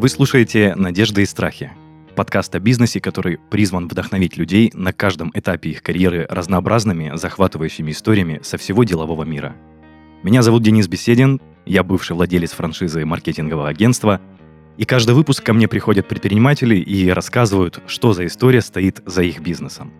[0.00, 1.70] Вы слушаете «Надежды и страхи»–
[2.16, 8.40] подкаст о бизнесе, который призван вдохновить людей на каждом этапе их карьеры разнообразными, захватывающими историями
[8.42, 9.54] со всего делового мира.
[10.22, 14.22] Меня зовут Денис Беседин, я бывший владелец франшизы маркетингового агентства,
[14.78, 19.40] и каждый выпуск ко мне приходят предприниматели и рассказывают, что за история стоит за их
[19.40, 19.92] бизнесом.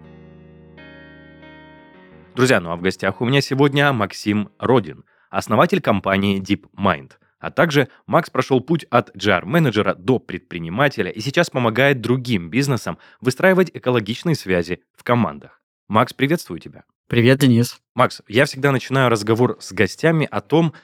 [2.34, 7.88] Друзья, ну а в гостях у меня сегодня Максим Родин, основатель компании DeepMind– а также
[8.06, 14.82] Макс прошел путь от GR-менеджера до предпринимателя и сейчас помогает другим бизнесам выстраивать экологичные связи
[14.94, 15.60] в командах.
[15.88, 16.84] Макс, приветствую тебя.
[17.08, 17.80] Привет, Денис.
[17.94, 20.74] Макс, я всегда начинаю разговор с гостями о том,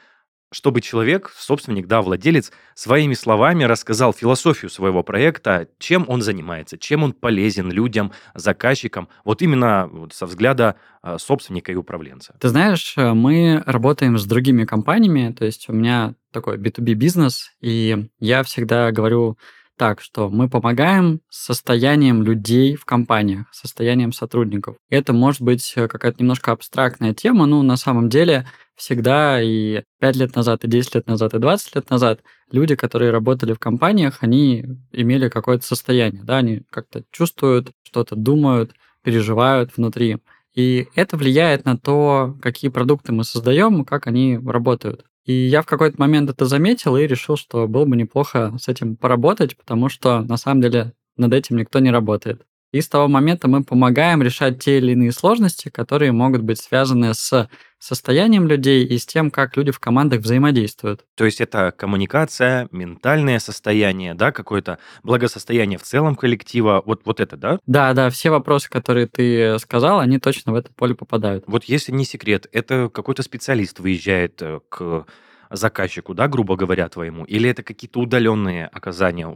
[0.56, 7.02] чтобы человек, собственник, да, владелец, своими словами рассказал философию своего проекта, чем он занимается, чем
[7.02, 12.34] он полезен людям, заказчикам, вот именно со взгляда а, собственника и управленца.
[12.40, 17.50] Ты знаешь, э, мы работаем с другими компаниями, то есть у меня такой B2B бизнес,
[17.60, 19.36] и я всегда говорю
[19.76, 24.76] так, что мы помогаем состоянием людей в компаниях, состоянием сотрудников.
[24.88, 28.46] Это может быть э, какая-то немножко абстрактная тема, но на самом деле
[28.76, 33.10] всегда и 5 лет назад, и 10 лет назад, и 20 лет назад люди, которые
[33.10, 40.18] работали в компаниях, они имели какое-то состояние, да, они как-то чувствуют, что-то думают, переживают внутри.
[40.54, 45.04] И это влияет на то, какие продукты мы создаем, как они работают.
[45.24, 48.96] И я в какой-то момент это заметил и решил, что было бы неплохо с этим
[48.96, 52.46] поработать, потому что на самом деле над этим никто не работает.
[52.76, 57.14] И с того момента мы помогаем решать те или иные сложности, которые могут быть связаны
[57.14, 61.06] с состоянием людей и с тем, как люди в командах взаимодействуют.
[61.14, 67.38] То есть это коммуникация, ментальное состояние, да, какое-то благосостояние в целом коллектива, вот, вот это,
[67.38, 67.58] да?
[67.66, 71.44] Да, да, все вопросы, которые ты сказал, они точно в это поле попадают.
[71.46, 75.06] Вот если не секрет, это какой-то специалист выезжает э, к
[75.50, 79.32] заказчику, да, грубо говоря, твоему, или это какие-то удаленные оказания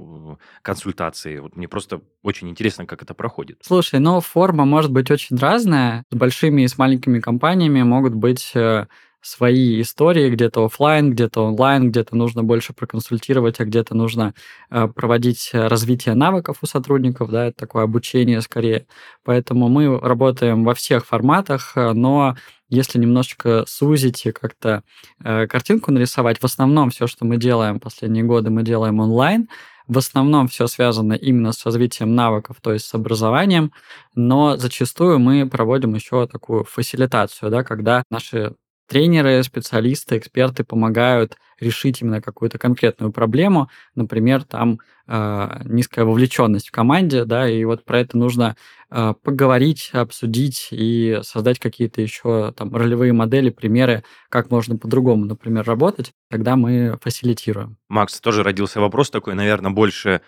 [0.62, 1.38] консультации?
[1.38, 3.58] Вот мне просто очень интересно, как это проходит.
[3.62, 6.04] Слушай, ну форма может быть очень разная.
[6.10, 8.86] С большими и с маленькими компаниями могут быть э,
[9.22, 14.34] свои истории, где-то офлайн, где-то онлайн, где-то нужно больше проконсультировать, а где-то нужно
[14.70, 18.86] э, проводить развитие навыков у сотрудников, да, это такое обучение скорее.
[19.24, 22.36] Поэтому мы работаем во всех форматах, э, но
[22.70, 24.82] если немножечко сузить и как-то
[25.22, 29.48] э, картинку нарисовать, в основном все, что мы делаем последние годы, мы делаем онлайн.
[29.88, 33.72] В основном все связано именно с развитием навыков, то есть с образованием,
[34.14, 38.54] но зачастую мы проводим еще такую фасилитацию, да, когда наши
[38.90, 46.72] тренеры, специалисты, эксперты помогают решить именно какую-то конкретную проблему, например, там э, низкая вовлеченность в
[46.72, 48.56] команде, да, и вот про это нужно
[48.90, 56.12] поговорить, обсудить и создать какие-то еще там ролевые модели, примеры, как можно по-другому, например, работать,
[56.28, 57.76] тогда мы фасилитируем.
[57.88, 60.22] Макс, тоже родился вопрос такой, наверное, больше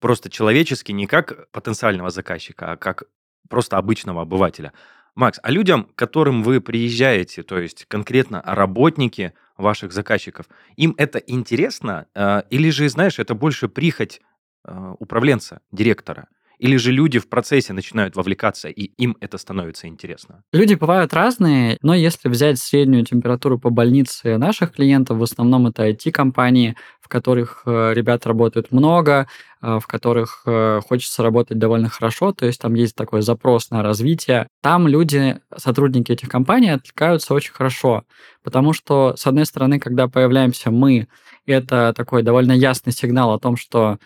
[0.00, 3.04] просто человеческий, не как потенциального заказчика, а как
[3.48, 4.72] просто обычного обывателя.
[5.14, 10.46] Макс, а людям, к которым вы приезжаете, то есть конкретно работники ваших заказчиков,
[10.76, 12.06] им это интересно?
[12.14, 14.20] Э, или же, знаешь, это больше прихоть
[14.64, 16.28] э, управленца, директора?
[16.58, 20.42] Или же люди в процессе начинают вовлекаться, и им это становится интересно?
[20.52, 25.88] Люди бывают разные, но если взять среднюю температуру по больнице наших клиентов, в основном это
[25.88, 26.76] IT-компании,
[27.08, 29.28] в которых э, ребят работают много,
[29.62, 33.82] э, в которых э, хочется работать довольно хорошо, то есть там есть такой запрос на
[33.82, 34.48] развитие.
[34.62, 38.04] Там люди, сотрудники этих компаний, отвлекаются очень хорошо,
[38.44, 41.08] потому что, с одной стороны, когда появляемся мы,
[41.46, 43.98] это такой довольно ясный сигнал о том, что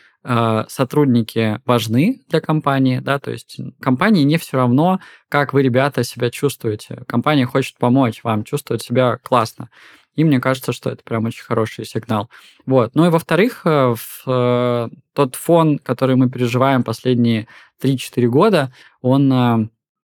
[0.69, 6.31] сотрудники важны для компании, да, то есть компании не все равно, как вы, ребята, себя
[6.31, 7.03] чувствуете.
[7.09, 9.69] Компания хочет помочь вам чувствовать себя классно.
[10.15, 12.29] И мне кажется, что это прям очень хороший сигнал.
[12.67, 12.95] Вот.
[12.95, 13.95] Ну и во-вторых, э,
[14.27, 17.49] э, тот фон, который мы переживаем последние
[17.81, 19.69] 3-4 года, он э,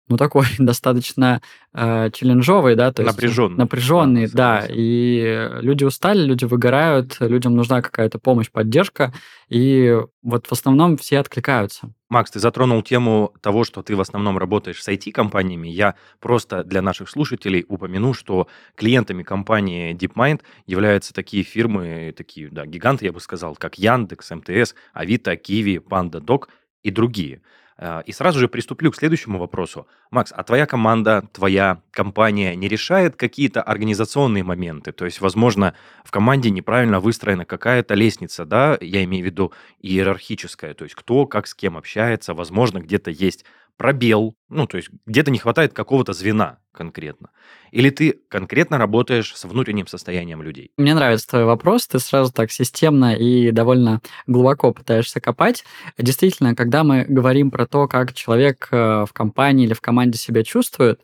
[0.09, 1.41] ну, такой достаточно
[1.73, 7.56] э, челленджовый, да, то есть напряженный, напряженный, да, да, и люди устали, люди выгорают, людям
[7.56, 9.12] нужна какая-то помощь, поддержка,
[9.49, 11.93] и вот в основном все откликаются.
[12.09, 15.69] Макс, ты затронул тему того, что ты в основном работаешь с IT-компаниями.
[15.69, 18.47] Я просто для наших слушателей упомяну, что
[18.77, 24.75] клиентами компании DeepMind являются такие фирмы, такие, да, гиганты, я бы сказал, как Яндекс, МТС,
[24.93, 26.45] Авито, Киви, PandaDoc
[26.83, 27.41] и другие.
[27.76, 29.87] Э, и сразу же приступлю к следующему вопросу.
[30.11, 34.93] Макс, а твоя команда, твоя компания не решает какие-то организационные моменты?
[34.93, 35.75] То есть, возможно,
[36.05, 41.26] в команде неправильно выстроена какая-то лестница, да, я имею в виду иерархическая, то есть кто
[41.26, 43.44] как с кем общается, возможно, где-то есть
[43.76, 47.31] пробел, ну, то есть где-то не хватает какого-то звена конкретно?
[47.71, 50.71] Или ты конкретно работаешь с внутренним состоянием людей?
[50.76, 51.88] Мне нравится твой вопрос.
[51.88, 55.65] Ты сразу так системно и довольно глубоко пытаешься копать.
[55.99, 60.44] Действительно, когда мы говорим про то, как человек э, в компании или в команде себя
[60.44, 61.00] чувствует,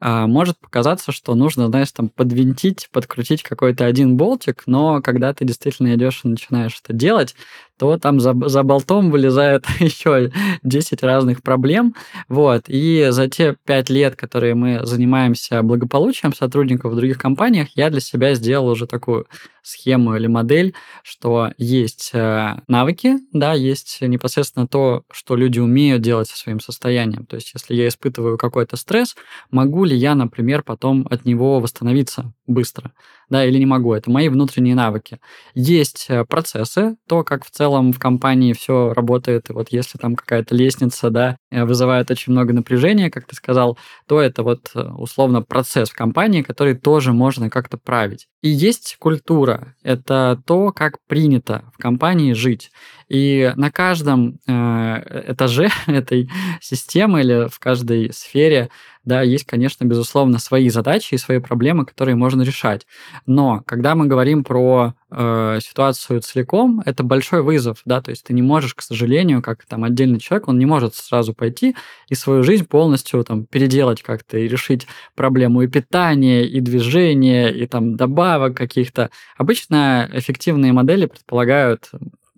[0.00, 5.44] э, может показаться, что нужно, знаешь, там подвинтить, подкрутить какой-то один болтик, но когда ты
[5.44, 7.34] действительно идешь и начинаешь это делать,
[7.78, 10.30] то там за, за болтом вылезает еще
[10.62, 11.94] 10 разных проблем.
[12.28, 12.64] Вот.
[12.68, 18.00] И за те 5 лет, которые мы занимаемся благополучием сотрудников в других компаниях, я для
[18.00, 19.26] себя сделал уже такую
[19.62, 26.28] схему или модель, что есть э, навыки, да, есть непосредственно то, что люди умеют делать
[26.28, 27.26] со своим состоянием.
[27.26, 29.14] То есть, если я испытываю какой-то стресс,
[29.50, 32.92] могу ли я, например, потом от него восстановиться быстро,
[33.30, 33.94] да, или не могу.
[33.94, 35.20] Это мои внутренние навыки.
[35.54, 40.16] Есть э, процессы, то, как в целом в компании все работает, и вот если там
[40.16, 45.42] какая-то лестница, да, э, вызывает очень много напряжения, как ты сказал, то это вот условно
[45.42, 48.26] процесс в компании, который тоже можно как-то править.
[48.42, 49.74] И есть культура.
[49.82, 52.70] Это то, как принято в компании жить.
[53.08, 56.30] И на каждом э, этаже этой
[56.60, 58.70] системы или в каждой сфере
[59.04, 62.86] да, есть, конечно, безусловно, свои задачи и свои проблемы, которые можно решать.
[63.26, 68.32] Но когда мы говорим про э, ситуацию целиком, это большой вызов, да, то есть ты
[68.32, 71.74] не можешь, к сожалению, как там отдельный человек, он не может сразу пойти
[72.08, 77.66] и свою жизнь полностью там переделать как-то и решить проблему и питания, и движения, и
[77.66, 79.10] там добавок каких-то.
[79.36, 81.90] Обычно эффективные модели предполагают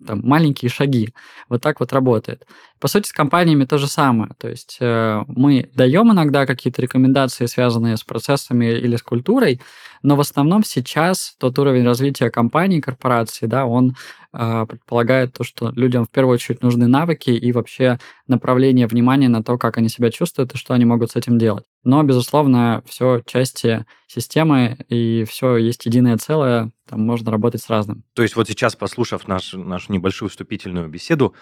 [0.05, 1.13] там, маленькие шаги.
[1.49, 2.45] Вот так вот работает.
[2.85, 4.29] По сути, с компаниями то же самое.
[4.37, 9.59] То есть э, мы даем иногда какие-то рекомендации, связанные с процессами или с культурой,
[10.03, 13.95] но в основном сейчас тот уровень развития компании, корпорации, да, он
[14.33, 17.97] э, предполагает то, что людям в первую очередь нужны навыки и вообще
[18.27, 21.65] направление внимания на то, как они себя чувствуют и что они могут с этим делать.
[21.83, 28.03] Но, безусловно, все части системы и все есть единое целое, там можно работать с разным.
[28.13, 31.33] То есть вот сейчас, послушав наш, нашу небольшую вступительную беседу,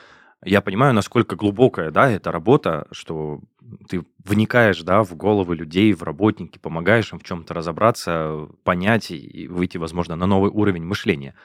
[0.46, 3.42] я понимаю, насколько глубокая, да, эта работа, что
[3.90, 9.48] ты вникаешь, да, в головы людей, в работники, помогаешь им в чем-то разобраться, понять и
[9.48, 11.36] выйти, возможно, на новый уровень мышления.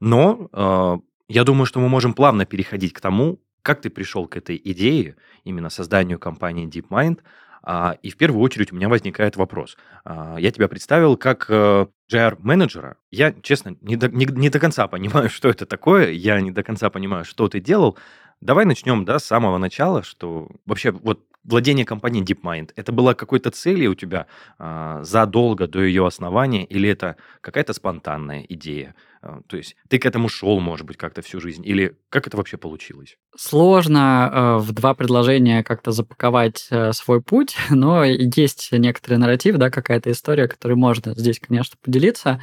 [0.00, 0.96] Но э,
[1.28, 5.16] я думаю, что мы можем плавно переходить к тому, как ты пришел к этой идее,
[5.44, 7.20] именно созданию компании DeepMind,
[7.68, 9.76] а, и в первую очередь у меня возникает вопрос.
[10.04, 12.90] А, я тебя представил как JR-менеджера.
[12.92, 16.12] Э, я, честно, не до, не, не до конца понимаю, что это такое.
[16.12, 17.98] Я не до конца понимаю, что ты делал.
[18.40, 23.50] Давай начнем, да, с самого начала, что вообще вот владение компанией DeepMind, это была какой-то
[23.50, 24.26] целью у тебя
[24.58, 28.94] а, задолго до ее основания, или это какая-то спонтанная идея?
[29.22, 32.36] А, то есть ты к этому шел, может быть, как-то всю жизнь, или как это
[32.36, 33.16] вообще получилось?
[33.36, 39.70] Сложно э, в два предложения как-то запаковать э, свой путь, но есть некоторый нарратив, да,
[39.70, 42.42] какая-то история, которой можно здесь, конечно, поделиться.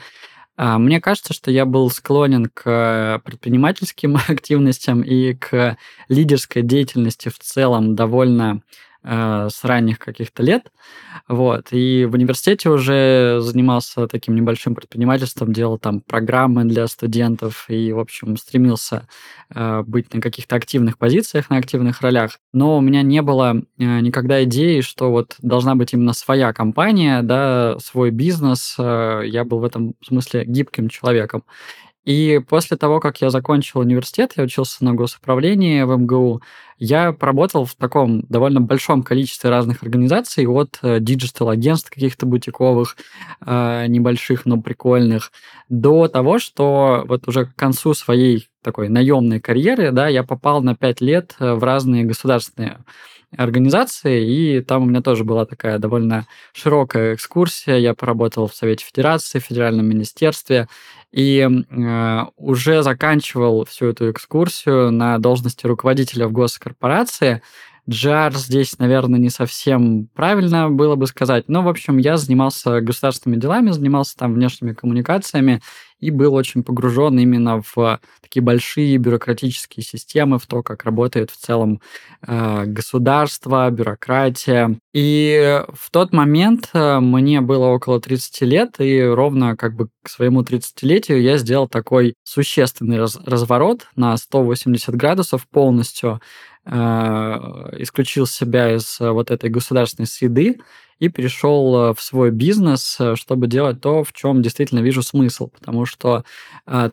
[0.56, 5.78] А, мне кажется, что я был склонен к предпринимательским активностям и к
[6.10, 8.62] лидерской деятельности в целом довольно
[9.04, 10.72] э, с ранних каких-то лет.
[11.28, 11.68] Вот.
[11.72, 18.00] И в университете уже занимался таким небольшим предпринимательством, делал там программы для студентов и, в
[18.00, 19.08] общем, стремился
[19.54, 22.40] э, быть на каких-то активных позициях, на активных ролях.
[22.54, 27.22] Но у меня не было э, никогда идеи, что вот должна быть именно своя компания,
[27.22, 28.76] да, свой бизнес.
[28.78, 31.44] Э, я был в этом смысле гибким человеком.
[32.06, 36.42] И после того, как я закончил университет, я учился на госуправлении в МГУ,
[36.78, 42.98] я поработал в таком довольно большом количестве разных организаций, от э, digital-агентств каких-то бутиковых,
[43.46, 45.32] э, небольших, но прикольных,
[45.70, 50.76] до того, что вот уже к концу своей такой наемной карьеры, да, я попал на
[50.76, 52.80] пять лет э, в разные государственные
[53.36, 57.78] организации, и там у меня тоже была такая довольно широкая экскурсия.
[57.78, 60.68] Я поработал в Совете Федерации, в Федеральном министерстве,
[61.12, 67.42] и э, уже заканчивал всю эту экскурсию на должности руководителя в госкорпорации.
[67.90, 71.50] Джар здесь, наверное, не совсем правильно было бы сказать.
[71.50, 75.62] Но, в общем, я занимался государственными делами, занимался там внешними коммуникациями
[76.04, 81.38] и был очень погружен именно в такие большие бюрократические системы, в то, как работает в
[81.38, 81.82] целом
[82.26, 84.78] э, государство, бюрократия.
[84.94, 90.10] И в тот момент э, мне было около 30 лет, и ровно как бы к
[90.10, 96.20] своему 30-летию я сделал такой существенный раз разворот на 180 градусов полностью
[96.66, 100.62] Э, исключил себя из вот этой государственной среды
[101.04, 105.86] и перешел э, в свой бизнес, чтобы делать то, в чем действительно вижу смысл, потому
[105.86, 106.24] что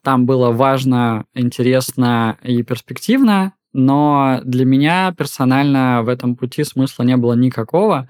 [0.02, 7.16] там было важно, интересно и перспективно, но для меня персонально в этом пути смысла не
[7.16, 8.08] было никакого.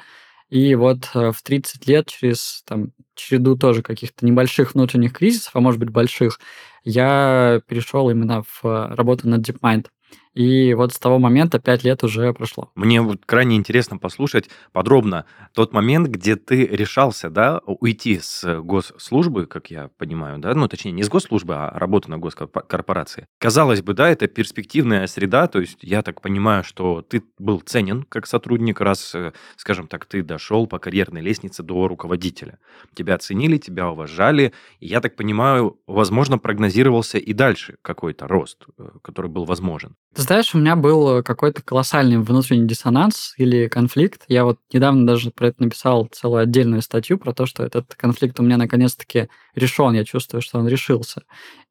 [0.49, 5.61] И вот э, в 30 лет через там, череду тоже каких-то небольших внутренних кризисов, а
[5.61, 6.41] может быть больших,
[6.83, 9.87] я перешел именно в э, работу над DeepMind.
[10.35, 12.71] И вот с того момента пять лет уже прошло.
[12.77, 19.47] Мне вот крайне интересно послушать подробно тот момент, где ты решался, да, уйти с госслужбы,
[19.47, 23.27] как я понимаю, да, ну, точнее, не с госслужбы, а работа на госкорпорации.
[23.39, 28.05] Казалось бы, да, это перспективная среда, то есть я так понимаю, что ты был ценен
[28.05, 32.59] как сотрудник, раз, э, скажем так, ты дошел по карьерной лестнице до руководителя.
[32.95, 38.91] Тебя оценили, тебя уважали, и я так понимаю, возможно, прогнозировался и дальше какой-то рост, э,
[39.03, 39.97] который был возможен.
[40.21, 44.25] Знаешь, у меня был какой-то колоссальный внутренний диссонанс или конфликт.
[44.29, 48.39] Я вот недавно даже про это написал целую отдельную статью про то, что этот конфликт
[48.39, 49.95] у меня наконец-таки решен.
[49.95, 51.23] Я чувствую, что он решился.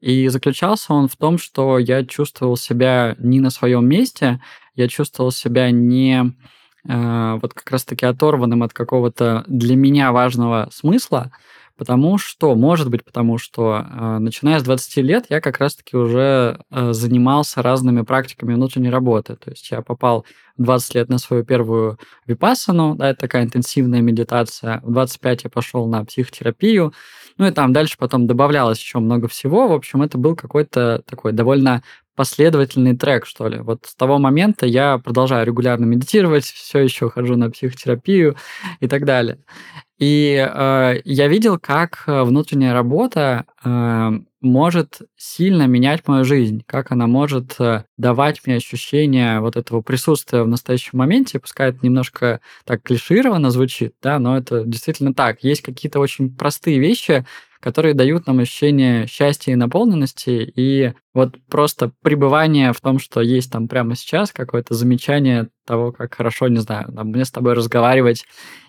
[0.01, 4.41] И заключался он в том, что я чувствовал себя не на своем месте,
[4.74, 6.34] я чувствовал себя не
[6.88, 11.32] э, вот как раз-таки оторванным от какого-то для меня важного смысла,
[11.79, 16.59] Потому что, может быть, потому что, э, начиная с 20 лет, я как раз-таки уже
[16.69, 19.38] э, занимался разными практиками внутренней работы.
[19.38, 20.25] То есть я попал
[20.57, 24.81] в 20 лет на свою первую випассану, да, это такая интенсивная медитация.
[24.83, 26.93] В 25 я пошел на психотерапию.
[27.38, 29.69] Ну и там дальше потом добавлялось еще много всего.
[29.69, 31.81] В общем, это был какой-то такой довольно
[32.19, 33.59] последовательный трек, что ли.
[33.59, 38.35] Вот с того момента я продолжаю регулярно медитировать, все еще хожу на психотерапию
[38.81, 39.38] и так далее.
[39.99, 44.09] И э, я видел, как э, внутренняя работа э,
[44.41, 50.43] может сильно менять мою жизнь, как она может э, давать мне ощущение вот этого присутствия
[50.43, 51.39] в настоящем моменте.
[51.39, 55.41] Пускай это немножко так клишированно звучит, да, но это действительно так.
[55.45, 57.25] Есть какие-то очень простые вещи,
[57.61, 63.51] которые дают нам ощущение счастья и наполненности, и вот просто пребывание в том, что есть
[63.51, 68.25] там прямо сейчас, какое-то замечание того, как хорошо, не знаю, там, мне с тобой разговаривать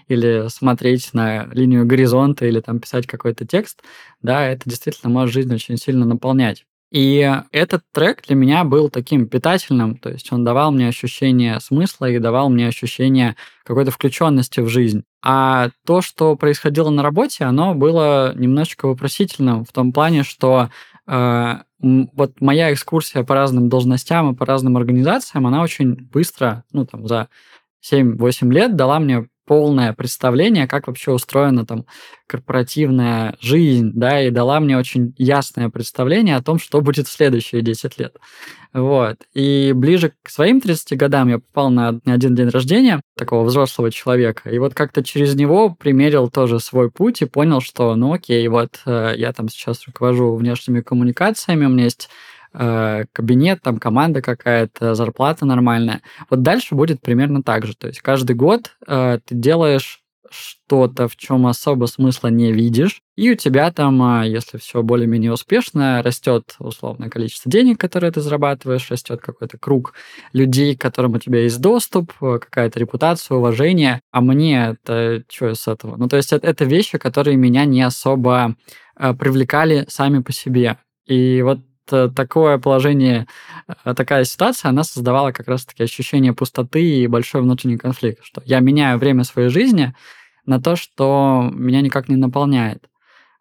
[0.09, 3.83] или смотреть на линию горизонта или там писать какой-то текст,
[4.23, 6.65] да, это действительно может жизнь очень сильно наполнять.
[6.91, 12.11] И этот трек для меня был таким питательным, то есть он давал мне ощущение смысла
[12.11, 15.05] и давал мне ощущение какой-то включенности в жизнь.
[15.23, 20.71] А то, что происходило на работе, оно было немножечко вопросительным в том плане, что
[21.07, 26.87] э, вот моя экскурсия по разным должностям и по разным организациям, она очень быстро, ну
[26.87, 27.29] там за
[27.91, 31.85] 7-8 лет дала мне полное представление, как вообще устроена там
[32.29, 37.61] корпоративная жизнь, да, и дала мне очень ясное представление о том, что будет в следующие
[37.61, 38.17] 10 лет.
[38.73, 39.17] Вот.
[39.35, 44.51] И ближе к своим 30 годам я попал на один день рождения такого взрослого человека,
[44.51, 48.79] и вот как-то через него примерил тоже свой путь и понял, что, ну окей, вот
[48.87, 52.09] э, я там сейчас руковожу внешними коммуникациями, у меня есть
[52.53, 56.03] Э, кабинет, там команда какая-то, зарплата нормальная.
[56.31, 57.77] Вот дальше будет примерно так же.
[57.77, 63.31] То есть каждый год э, ты делаешь что-то, в чем особо смысла не видишь, и
[63.31, 68.91] у тебя там, э, если все более-менее успешно, растет условное количество денег, которые ты зарабатываешь,
[68.91, 69.95] растет какой-то круг
[70.33, 74.01] людей, к которым у тебя есть доступ, э, какая-то репутация, уважение.
[74.11, 75.97] А мне это что из этого?
[75.97, 78.57] Ну, то есть это, это вещи, которые меня не особо
[78.97, 80.77] привлекали сами по себе.
[81.07, 83.27] И вот такое положение,
[83.85, 88.61] э, такая ситуация, она создавала как раз-таки ощущение пустоты и большой внутренний конфликт, что я
[88.61, 89.95] меняю время своей жизни
[90.47, 92.89] на то, что меня никак не наполняет.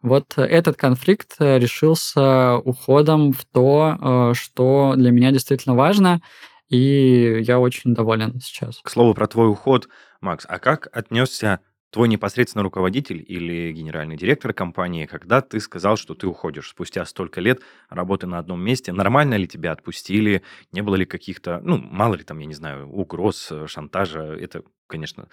[0.02, 6.22] Вот этот конфликт э, решился уходом в то, что для меня действительно важно,
[6.70, 8.80] и я очень доволен сейчас.
[8.84, 9.90] К слову про твой уход,
[10.22, 11.60] Макс, а как отнесся
[11.92, 16.70] твой непосредственно руководитель или генеральный директор компании, когда ты сказал, что ты уходишь?
[16.70, 21.62] Спустя столько лет работы на одном месте, нормально ли тебя отпустили, не было ли каких-то,
[21.64, 25.28] ну, мало ли там, я не знаю, угроз, шантажа, это, конечно,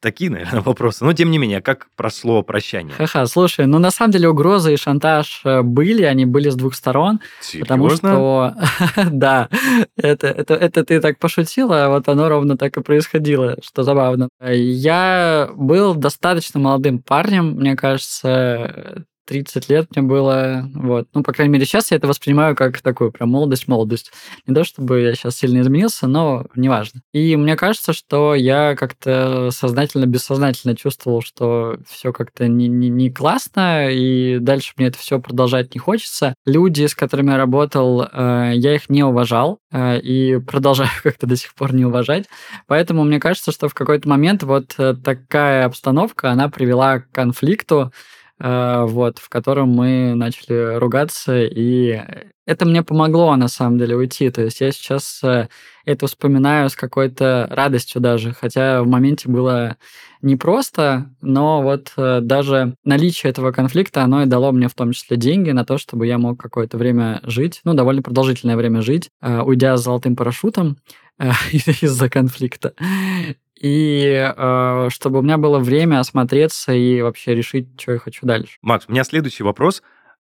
[0.00, 1.04] Такие, наверное, вопросы.
[1.04, 2.94] Но, тем не менее, как прошло прощание?
[2.94, 6.74] Ха-ха, слушай, ну, на самом деле, угрозы и шантаж э, были, они были с двух
[6.74, 7.20] сторон.
[7.40, 7.64] Серьезно?
[7.64, 8.54] Потому что,
[9.10, 9.48] да,
[9.96, 14.28] это, это, это ты так пошутила, а вот оно ровно так и происходило, что забавно.
[14.40, 21.08] Я был достаточно молодым парнем, мне кажется, 30 лет мне было, вот.
[21.14, 24.12] Ну, по крайней мере, сейчас я это воспринимаю как такую прям молодость-молодость.
[24.46, 27.02] Не то, чтобы я сейчас сильно изменился, но неважно.
[27.12, 33.88] И мне кажется, что я как-то сознательно-бессознательно чувствовал, что все как-то не, не, не классно,
[33.90, 36.34] и дальше мне это все продолжать не хочется.
[36.46, 41.36] Люди, с которыми я работал, э, я их не уважал, э, и продолжаю как-то до
[41.36, 42.26] сих пор не уважать.
[42.66, 47.92] Поэтому мне кажется, что в какой-то момент вот э, такая обстановка, она привела к конфликту,
[48.38, 52.00] вот, в котором мы начали ругаться, и
[52.46, 54.30] это мне помогло, на самом деле, уйти.
[54.30, 55.48] То есть я сейчас э,
[55.84, 59.76] это вспоминаю с какой-то радостью даже, хотя в моменте было
[60.22, 65.16] непросто, но вот э, даже наличие этого конфликта, оно и дало мне в том числе
[65.16, 69.76] деньги на то, чтобы я мог какое-то время жить, ну, довольно продолжительное время жить, уйдя
[69.76, 70.76] с золотым парашютом
[71.52, 72.74] из-за конфликта
[73.58, 78.58] и э, чтобы у меня было время осмотреться и вообще решить, что я хочу дальше.
[78.62, 79.82] Макс, у меня следующий вопрос.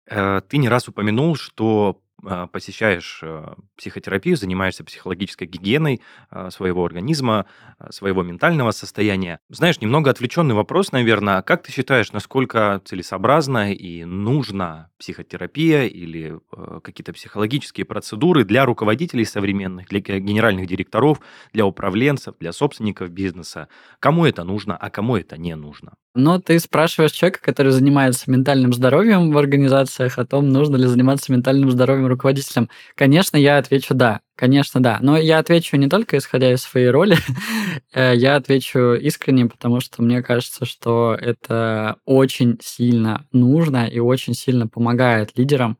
[0.08, 7.46] Э, ты не раз упомянул, что посещаешь а, психотерапию, занимаешься психологической гигиеной а, своего организма,
[7.90, 9.40] своего ментального состояния.
[9.48, 11.42] Знаешь, немного отвлеченный вопрос, наверное.
[11.42, 16.38] Как ты считаешь, насколько целесообразна и нужна психотерапия или
[16.82, 21.20] какие-то психологические процедуры для руководителей современных, для генеральных директоров,
[21.52, 23.68] для управленцев, для собственников бизнеса?
[24.00, 25.94] Кому это нужно, а кому это не нужно?
[26.14, 31.32] Но ты спрашиваешь человека, который занимается ментальным здоровьем в организациях, о том, нужно ли заниматься
[31.32, 32.68] ментальным здоровьем руководителем.
[32.94, 34.20] Конечно, я отвечу «да».
[34.34, 34.98] Конечно, да.
[35.00, 37.16] Но я отвечу не только исходя из своей роли,
[37.92, 44.34] э, я отвечу искренне, потому что мне кажется, что это очень сильно нужно и очень
[44.34, 45.76] сильно помогает лидерам.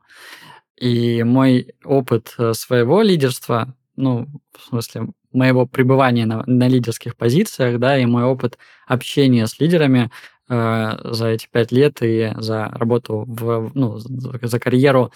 [0.75, 7.79] И мой опыт э, своего лидерства, ну, в смысле, моего пребывания на, на лидерских позициях,
[7.79, 8.57] да, и мой опыт
[8.87, 10.11] общения с лидерами
[10.49, 15.11] э, за эти пять лет и за работу в, ну, за карьеру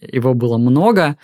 [0.00, 1.16] его было много.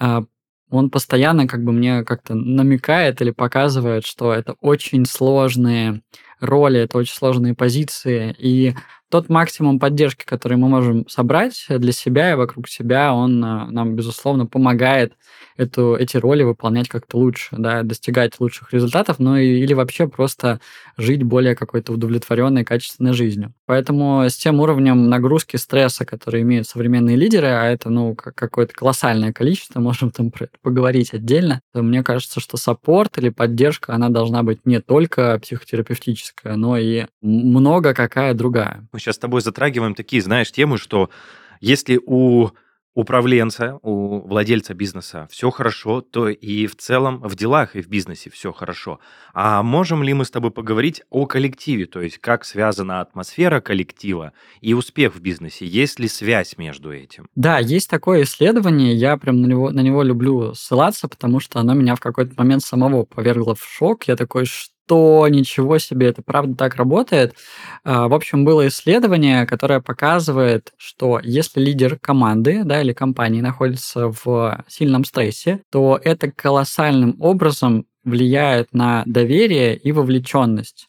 [0.00, 0.22] Э,
[0.70, 6.02] он постоянно как бы мне как-то намекает или показывает, что это очень сложные
[6.40, 8.74] роли, это очень сложные позиции, и
[9.10, 13.94] тот максимум поддержки, который мы можем собрать для себя и вокруг себя, он э, нам,
[13.94, 15.14] безусловно, помогает
[15.56, 20.60] эту, эти роли выполнять как-то лучше, да, достигать лучших результатов, ну и, или вообще просто
[20.96, 23.54] жить более какой-то удовлетворенной, качественной жизнью.
[23.66, 29.32] Поэтому с тем уровнем нагрузки стресса, который имеют современные лидеры, а это, ну, какое-то колоссальное
[29.32, 34.08] количество, можем там про это поговорить отдельно, то мне кажется, что саппорт или поддержка, она
[34.08, 38.86] должна быть не только психотерапевтическая, но и много какая другая.
[38.98, 41.08] Мы сейчас с тобой затрагиваем такие, знаешь, темы, что
[41.60, 42.48] если у
[42.96, 48.28] управленца, у владельца бизнеса все хорошо, то и в целом в делах и в бизнесе
[48.28, 48.98] все хорошо.
[49.32, 54.32] А можем ли мы с тобой поговорить о коллективе, то есть как связана атмосфера коллектива
[54.60, 55.64] и успех в бизнесе?
[55.64, 57.28] Есть ли связь между этим?
[57.36, 61.74] Да, есть такое исследование, я прям на него, на него люблю ссылаться, потому что оно
[61.74, 64.08] меня в какой-то момент самого повергло в шок.
[64.08, 67.34] Я такой, что что ничего себе, это правда так работает.
[67.84, 74.08] А, в общем, было исследование, которое показывает, что если лидер команды да, или компании находится
[74.24, 80.88] в сильном стрессе, то это колоссальным образом влияет на доверие и вовлеченность.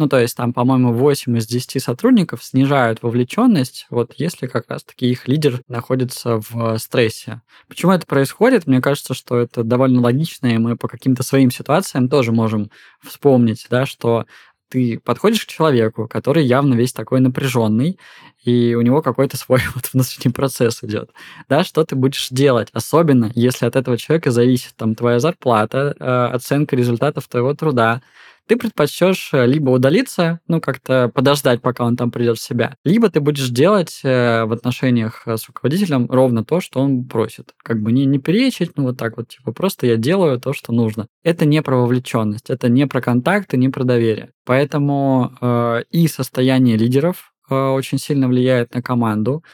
[0.00, 5.10] Ну, то есть там, по-моему, 8 из 10 сотрудников снижают вовлеченность, вот если как раз-таки
[5.10, 7.42] их лидер находится в стрессе.
[7.68, 8.66] Почему это происходит?
[8.66, 12.70] Мне кажется, что это довольно логично, и мы по каким-то своим ситуациям тоже можем
[13.02, 14.24] вспомнить, да, что
[14.70, 17.98] ты подходишь к человеку, который явно весь такой напряженный,
[18.42, 21.10] и у него какой-то свой вот внутренний процесс идет.
[21.50, 22.68] Да, что ты будешь делать?
[22.72, 28.00] Особенно, если от этого человека зависит там твоя зарплата, э, оценка результатов твоего труда,
[28.50, 33.08] ты предпочтешь э, либо удалиться, ну, как-то подождать, пока он там придет в себя, либо
[33.08, 37.54] ты будешь делать э, в отношениях э, с руководителем ровно то, что он просит.
[37.62, 40.72] Как бы не, не перечить, ну, вот так вот, типа, просто я делаю то, что
[40.72, 41.06] нужно.
[41.22, 44.30] Это не про вовлеченность, это не про контакты, не про доверие.
[44.44, 49.44] Поэтому э, и состояние лидеров очень сильно влияет на команду,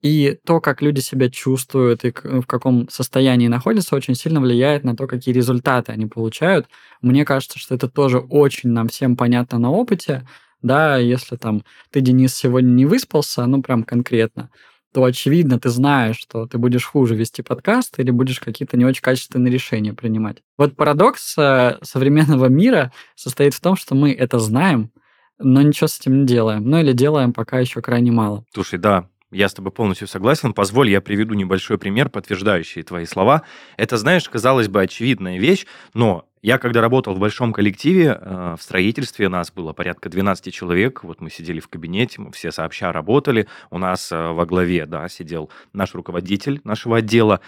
[0.00, 4.96] и то, как люди себя чувствуют и в каком состоянии находятся, очень сильно влияет на
[4.96, 6.68] то, какие результаты они получают.
[7.02, 10.26] Мне кажется, что это тоже очень нам всем понятно на опыте.
[10.62, 14.50] Да, если там ты, Денис, сегодня не выспался, ну прям конкретно,
[14.92, 19.02] то очевидно ты знаешь, что ты будешь хуже вести подкаст или будешь какие-то не очень
[19.02, 20.38] качественные решения принимать.
[20.56, 24.90] Вот парадокс э, современного мира состоит в том, что мы это знаем,
[25.38, 26.64] но ничего с этим не делаем.
[26.64, 28.44] Ну или делаем пока еще крайне мало.
[28.52, 30.52] Слушай, да, я с тобой полностью согласен.
[30.52, 33.42] Позволь, я приведу небольшой пример, подтверждающий твои слова.
[33.76, 38.62] Это, знаешь, казалось бы, очевидная вещь, но я когда работал в большом коллективе, э, в
[38.62, 43.48] строительстве нас было порядка 12 человек, вот мы сидели в кабинете, мы все сообща работали,
[43.70, 47.40] у нас э, во главе, да, сидел наш руководитель нашего отдела,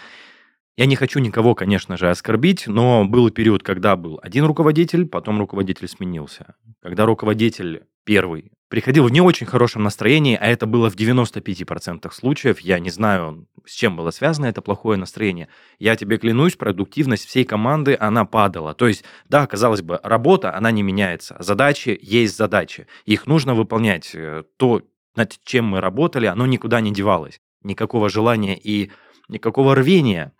[0.77, 5.39] я не хочу никого, конечно же, оскорбить, но был период, когда был один руководитель, потом
[5.39, 6.55] руководитель сменился.
[6.81, 12.61] Когда руководитель первый приходил в не очень хорошем настроении, а это было в 95% случаев.
[12.61, 15.49] Я не знаю, с чем было связано это плохое настроение.
[15.77, 18.73] Я тебе клянусь, продуктивность всей команды, она падала.
[18.73, 21.35] То есть, да, казалось бы, работа, она не меняется.
[21.37, 22.87] Задачи есть задачи.
[23.05, 24.11] Их нужно выполнять.
[24.15, 24.83] Э, то,
[25.17, 27.41] над чем мы работали, оно никуда не девалось.
[27.63, 28.89] Никакого желания и
[29.27, 30.31] никакого рвения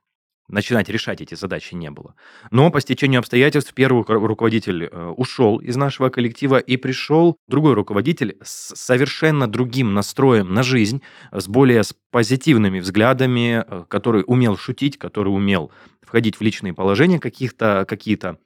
[0.51, 2.15] начинать решать эти задачи не было.
[2.51, 8.37] Но по стечению обстоятельств первый руководитель э, ушел из нашего коллектива и пришел другой руководитель
[8.41, 15.29] с совершенно другим настроем на жизнь, с более позитивными взглядами, э, который умел шутить, который
[15.29, 18.37] умел входить в личные положения каких-то, какие-то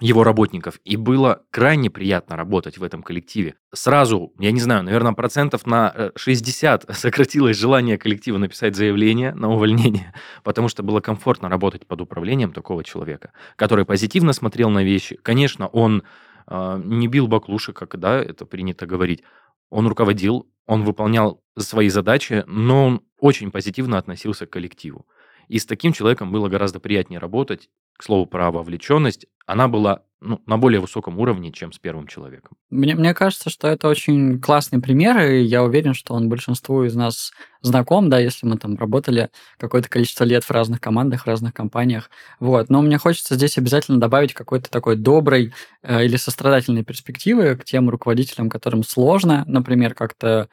[0.00, 3.56] его работников, и было крайне приятно работать в этом коллективе.
[3.74, 9.50] Сразу, я не знаю, наверное, процентов на 60 э, сократилось желание коллектива написать заявление на
[9.50, 15.16] увольнение, потому что было комфортно работать под управлением такого человека, который позитивно смотрел на вещи.
[15.16, 16.04] Конечно, он
[16.46, 19.22] э, не бил баклуши, как да, это принято говорить.
[19.70, 25.06] Он руководил, он выполнял свои задачи, но он очень позитивно относился к коллективу.
[25.48, 27.68] И с таким человеком было гораздо приятнее работать.
[27.96, 32.56] К слову, про вовлеченность, она была ну, на более высоком уровне, чем с первым человеком.
[32.70, 36.94] Мне, мне кажется, что это очень классный пример, и я уверен, что он большинству из
[36.94, 37.32] нас
[37.62, 42.10] знаком, да, если мы там работали какое-то количество лет в разных командах, в разных компаниях.
[42.40, 42.68] Вот.
[42.68, 47.88] Но мне хочется здесь обязательно добавить какой-то такой доброй э, или сострадательной перспективы к тем
[47.88, 50.48] руководителям, которым сложно, например, как-то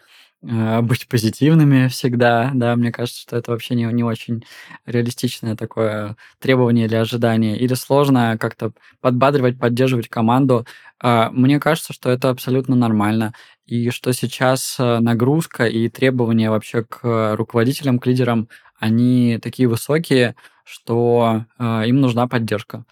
[0.84, 4.46] быть позитивными всегда, да, мне кажется, что это вообще не, не очень
[4.86, 10.66] реалистичное такое требование или ожидание, или сложно как-то подбадривать, поддерживать команду.
[11.00, 13.34] А, мне кажется, что это абсолютно нормально,
[13.66, 18.48] и что сейчас э, нагрузка и требования вообще к руководителям, к лидерам,
[18.80, 22.86] они такие высокие, что э, им нужна поддержка.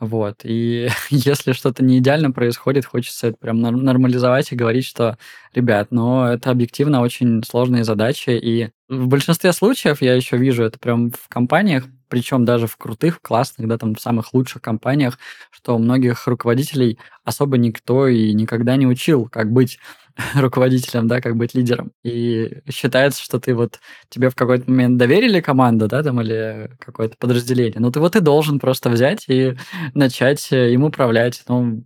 [0.00, 0.40] Вот.
[0.44, 5.18] И если что-то не идеально происходит, хочется это прям нормализовать и говорить, что,
[5.54, 8.30] ребят, ну, это объективно очень сложные задачи.
[8.30, 13.20] И в большинстве случаев я еще вижу это прям в компаниях, причем даже в крутых,
[13.20, 15.18] классных, да, там, в самых лучших компаниях,
[15.50, 19.78] что у многих руководителей особо никто и никогда не учил, как быть
[20.34, 21.92] руководителем, да, как быть лидером.
[22.02, 27.16] И считается, что ты вот, тебе в какой-то момент доверили команду, да, там, или какое-то
[27.18, 29.56] подразделение, ну ты вот и должен просто взять и
[29.94, 31.42] начать э, им управлять.
[31.48, 31.84] Ну,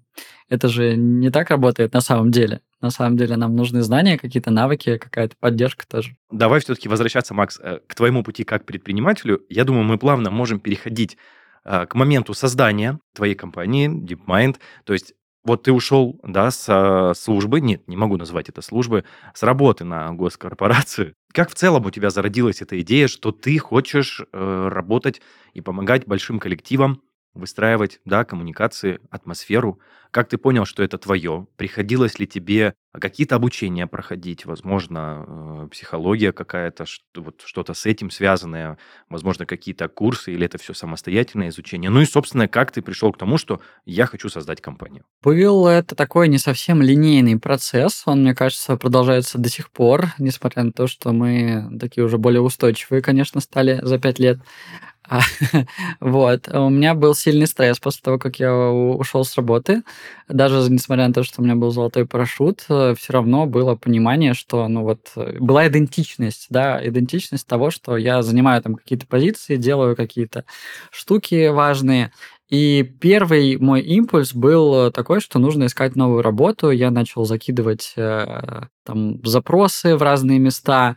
[0.48, 2.60] это же не так работает на самом деле.
[2.80, 6.16] На самом деле нам нужны знания, какие-то навыки, какая-то поддержка тоже.
[6.30, 9.42] Давай все-таки возвращаться, Макс, э, к твоему пути как предпринимателю.
[9.48, 11.16] Я думаю, мы плавно можем переходить
[11.64, 14.56] э, к моменту создания твоей компании DeepMind.
[14.84, 19.42] То есть вот ты ушел, да, с службы, нет, не могу назвать это службы, с
[19.42, 21.14] работы на госкорпорацию.
[21.32, 25.20] Как в целом у тебя зародилась эта идея, что ты хочешь э, работать
[25.54, 27.02] и помогать большим коллективам
[27.34, 29.80] выстраивать, да, коммуникации, атмосферу.
[30.10, 31.46] Как ты понял, что это твое?
[31.56, 34.44] Приходилось ли тебе какие-то обучения проходить?
[34.44, 36.84] Возможно, э, психология какая-то,
[37.16, 38.76] вот что-то с этим связанное,
[39.08, 41.90] возможно, какие-то курсы, или это все самостоятельное изучение?
[41.90, 45.04] Ну и, собственно, как ты пришел к тому, что я хочу создать компанию?
[45.22, 48.02] Был это такой не совсем линейный процесс.
[48.04, 52.42] Он, мне кажется, продолжается до сих пор, несмотря на то, что мы такие уже более
[52.42, 54.40] устойчивые, конечно, стали за пять лет.
[56.00, 56.48] Вот.
[56.52, 59.82] У меня был сильный стресс после того, как я ушел с работы.
[60.28, 64.34] Даже несмотря на то, что у меня был золотой парашют, э, все равно было понимание,
[64.34, 69.56] что, ну вот, э, была идентичность, да, идентичность того, что я занимаю там какие-то позиции,
[69.56, 70.44] делаю какие-то
[70.90, 72.12] штуки важные.
[72.48, 76.70] И первый мой импульс был такой, что нужно искать новую работу.
[76.70, 80.96] Я начал закидывать э, там запросы в разные места.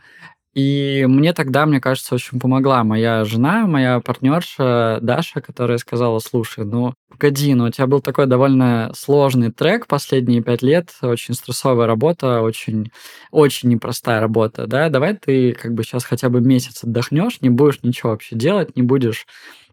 [0.56, 6.64] И мне тогда, мне кажется, очень помогла моя жена, моя партнерша Даша, которая сказала, слушай,
[6.64, 11.86] ну, погоди, ну, у тебя был такой довольно сложный трек последние пять лет, очень стрессовая
[11.86, 12.90] работа, очень,
[13.30, 17.82] очень непростая работа, да, давай ты как бы сейчас хотя бы месяц отдохнешь, не будешь
[17.82, 19.26] ничего вообще делать, не будешь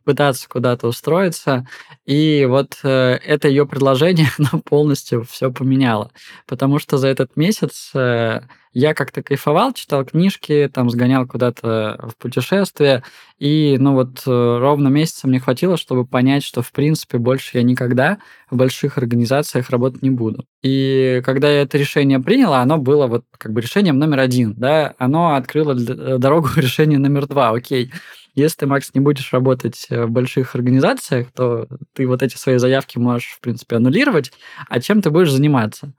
[0.04, 1.68] пытаться куда-то устроиться.
[2.06, 6.12] И вот э, это ее предложение, оно полностью все поменяло.
[6.48, 8.42] Потому что за этот месяц э,
[8.74, 13.04] я как-то кайфовал, читал книжки, там сгонял куда-то в путешествие.
[13.38, 17.64] И, ну вот, э, ровно месяца мне хватило, чтобы понять, что, в принципе, больше я
[17.64, 18.18] никогда
[18.50, 20.46] в больших организациях работать не буду.
[20.64, 24.96] И когда я это решение принял, оно было вот как бы решением номер один, да,
[24.98, 27.92] оно открыло дорогу решению номер два, окей.
[28.36, 32.98] Если Макс, не будешь работать э, в больших организациях, то ты вот эти свои заявки
[32.98, 34.32] можешь, в принципе, аннулировать,
[34.68, 35.94] а чем ты будешь заниматься?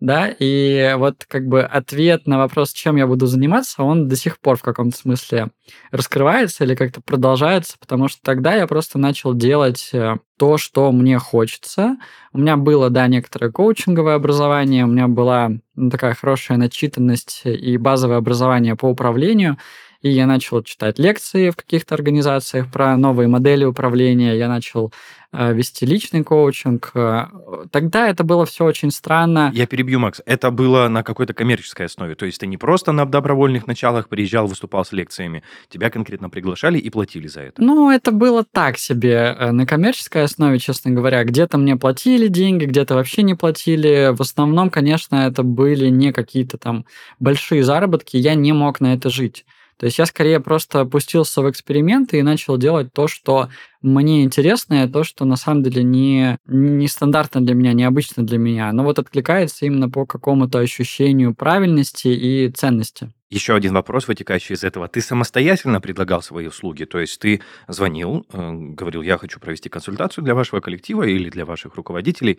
[0.00, 4.38] Да, и вот как бы ответ на вопрос, чем я буду заниматься, он до сих
[4.38, 5.48] пор в каком-то смысле
[5.92, 11.18] раскрывается или как-то продолжается, потому что тогда я просто начал делать э, то, что мне
[11.18, 11.96] хочется.
[12.32, 17.78] У меня было, да, некоторое коучинговое образование, у меня была ну, такая хорошая начитанность и
[17.78, 19.58] базовое образование по управлению,
[20.04, 24.92] и я начал читать лекции в каких-то организациях про новые модели управления, я начал
[25.36, 26.92] Э, вести личный коучинг.
[26.94, 27.26] Э,
[27.72, 29.50] тогда это было все очень странно.
[29.52, 30.22] Я перебью, Макс.
[30.26, 32.14] Это было на какой-то коммерческой основе.
[32.14, 35.42] То есть ты не просто на добровольных началах приезжал, выступал с лекциями.
[35.68, 37.60] Тебя конкретно приглашали и платили за это.
[37.60, 39.34] Ну, это было так себе.
[39.36, 41.24] Э, на коммерческой основе, честно говоря.
[41.24, 44.14] Где-то мне платили деньги, где-то вообще не платили.
[44.14, 46.86] В основном, конечно, это были не какие-то там
[47.18, 48.16] большие заработки.
[48.16, 49.44] Я не мог на это жить.
[49.76, 53.48] То есть я скорее просто опустился в эксперименты и начал делать то, что
[53.82, 58.38] мне интересно, и то, что на самом деле не, не стандартно для меня, необычно для
[58.38, 63.12] меня, но вот откликается именно по какому-то ощущению правильности и ценности.
[63.30, 64.86] Еще один вопрос, вытекающий из этого.
[64.86, 66.84] Ты самостоятельно предлагал свои услуги?
[66.84, 71.44] То есть ты звонил, э, говорил, я хочу провести консультацию для вашего коллектива или для
[71.44, 72.38] ваших руководителей,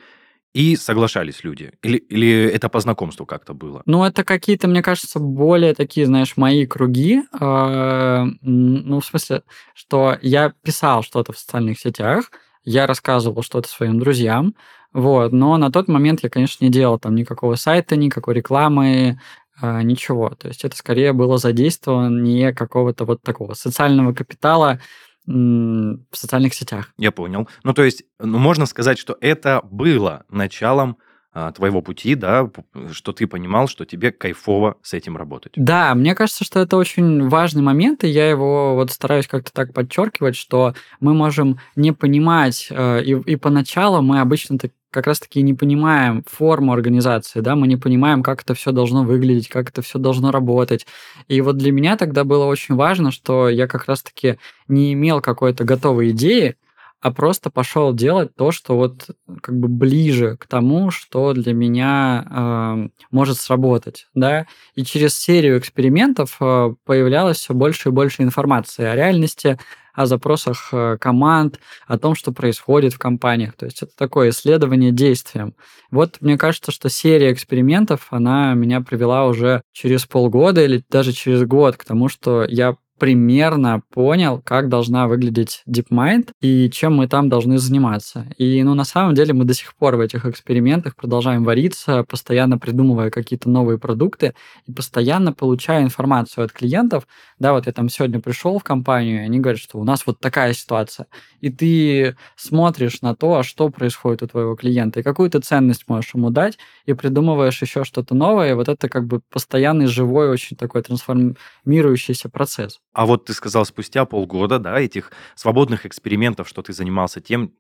[0.56, 1.74] и соглашались люди?
[1.84, 3.82] Или, или это по знакомству как-то было?
[3.86, 7.24] Ну, это какие-то, мне кажется, более такие, знаешь, мои круги.
[7.38, 12.32] Э, ну, в смысле, что я писал что-то в социальных сетях,
[12.64, 14.56] я рассказывал что-то своим друзьям,
[14.94, 19.20] вот, но на тот момент я, конечно, не делал там никакого сайта, никакой рекламы,
[19.62, 20.30] э, ничего.
[20.30, 24.80] То есть это скорее было задействование какого-то вот такого социального капитала,
[25.26, 26.94] в социальных сетях.
[26.98, 27.48] Я понял.
[27.64, 30.98] Ну, то есть, ну, можно сказать, что это было началом
[31.38, 32.50] а, твоего пути, да,
[32.94, 35.52] что ты понимал, что тебе кайфово с этим работать.
[35.58, 39.74] Да, мне кажется, что это очень важный момент, и я его вот стараюсь как-то так
[39.74, 44.58] подчеркивать, что мы можем не понимать, э, и, и поначалу мы обычно
[44.96, 49.50] как раз-таки не понимаем форму организации, да, мы не понимаем, как это все должно выглядеть,
[49.50, 50.88] как это все должно работать.
[51.28, 54.38] И вот для меня тогда было очень важно, что я как раз-таки
[54.70, 56.56] не имел какой-то готовой идеи,
[57.02, 59.10] а просто пошел делать то, что вот
[59.42, 64.48] как бы ближе к тому, что для меня э, может сработать, да.
[64.76, 69.60] И через серию экспериментов э, появлялось все больше и больше информации о реальности,
[69.96, 73.54] о запросах э, команд, о том, что происходит в компаниях.
[73.54, 75.56] То есть это такое исследование действием.
[75.92, 81.44] Вот мне кажется, что серия экспериментов, она меня привела уже через полгода или даже через
[81.44, 87.30] год к тому, что я примерно понял, как должна выглядеть DeepMind и чем мы там
[87.30, 88.28] должны заниматься.
[88.38, 92.58] И, ну, на самом деле мы до сих пор в этих экспериментах продолжаем вариться, постоянно
[92.58, 94.34] придумывая какие-то новые продукты
[94.66, 97.06] и постоянно получая информацию от клиентов.
[97.40, 100.20] Да, вот я там сегодня пришел в компанию, и они говорят, что у нас вот
[100.20, 101.08] такая ситуация.
[101.42, 105.88] И ты смотришь на то, а что происходит у твоего клиента, и какую ты ценность
[105.88, 108.52] можешь ему дать, и придумываешь еще что-то новое.
[108.52, 112.80] И вот это как бы постоянный, живой, очень такой трансформирующийся процесс.
[112.96, 117.52] А вот ты сказал спустя полгода, да, этих свободных экспериментов, что ты занимался тем,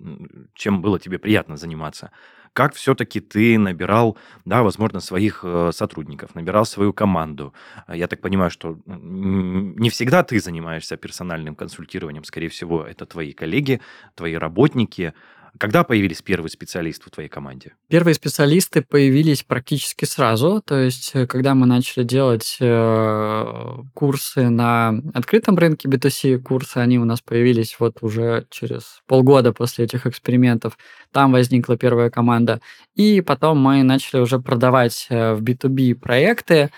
[0.54, 2.12] чем было тебе приятно заниматься.
[2.54, 7.54] Как все-таки ты набирал, да, возможно, своих э, сотрудников, набирал свою команду?
[7.94, 13.82] Я так понимаю, что не всегда ты занимаешься персональным консультированием, скорее всего, это твои коллеги,
[14.16, 15.14] твои работники.
[15.58, 17.74] Когда появились первые специалисты в твоей команде?
[17.88, 20.62] Первые специалисты появились практически сразу.
[20.66, 27.00] То есть, э, когда мы начали делать э, курсы на открытом рынке B2C, курсы, они
[27.00, 30.78] у нас появились вот уже через полгода после этих экспериментов.
[31.12, 32.60] Там возникла первая команда.
[32.96, 36.72] И потом мы начали уже продавать э, в B2B проекты,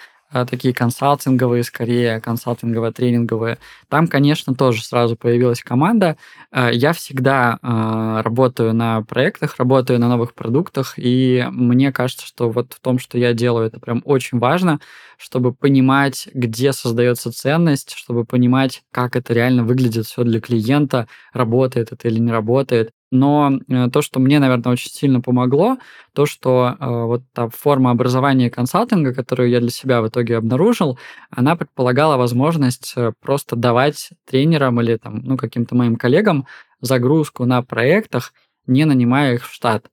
[0.46, 3.58] такие консалтинговые, скорее консалтингово-тренинговые.
[3.90, 6.18] Там, конечно, тоже сразу появилась команда.
[6.52, 12.50] А, я всегда а, работаю на проектах, работаю на новых продуктах, и мне кажется, что
[12.50, 14.80] вот в том, что я делаю, это прям очень важно,
[15.18, 21.92] чтобы понимать, где создается ценность, чтобы понимать, как это реально выглядит все для клиента, работает
[21.92, 22.92] это или не работает.
[23.12, 25.78] Но э, то, что мне, наверное, очень сильно помогло,
[26.14, 31.00] то, что э, вот та форма образования консалтинга, которую я для себя в итоге обнаружил,
[31.30, 36.48] она предполагала возможность э, просто давать тренерам или там, ну, каким-то моим коллегам
[36.82, 38.34] загрузку на проектах,
[38.66, 39.88] не нанимая их в штат.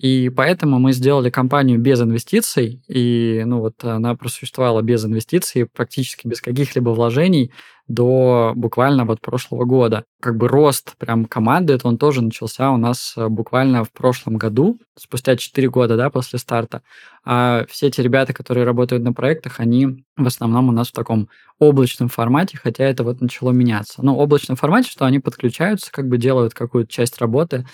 [0.00, 6.26] И поэтому мы сделали компанию без инвестиций, и ну вот она просуществовала без инвестиций, практически
[6.26, 7.52] без каких-либо вложений
[7.86, 10.04] до буквально вот прошлого года.
[10.22, 14.38] Как бы рост прям команды, это он тоже начался у нас э, буквально в прошлом
[14.38, 16.80] году, спустя 4 года, да, после старта.
[17.22, 21.28] А все эти ребята, которые работают на проектах, они в основном у нас в таком
[21.58, 24.02] облачном формате, хотя это вот начало меняться.
[24.02, 27.66] Ну, облачном формате, что они подключаются, как бы делают какую-то часть работы,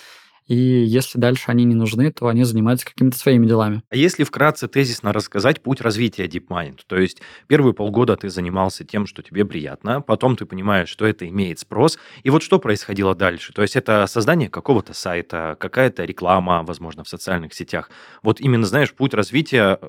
[0.46, 3.82] и если дальше они не нужны, то они занимаются какими-то своими делами.
[3.90, 9.06] А если вкратце тезисно рассказать путь развития DeepMind, то есть первые полгода ты занимался тем,
[9.06, 13.52] что тебе приятно, потом ты понимаешь, что это имеет спрос, и вот что происходило дальше?
[13.52, 17.90] То есть это создание какого-то сайта, какая-то реклама, возможно, в социальных сетях.
[18.22, 19.80] Вот именно, знаешь, путь развития,